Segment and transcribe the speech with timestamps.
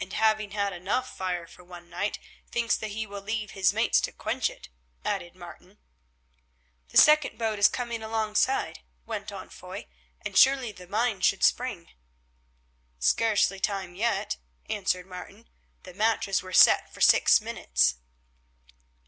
[0.00, 2.18] "And having had enough fire for one night,
[2.50, 4.70] thinks that he will leave his mates to quench it,"
[5.04, 5.78] added Martin.
[6.88, 9.86] "The second boat is coming alongside," went on Foy,
[10.20, 11.90] "and surely the mine should spring."
[12.98, 14.36] "Scarcely time yet,"
[14.68, 15.48] answered Martin,
[15.84, 17.98] "the matches were set for six minutes."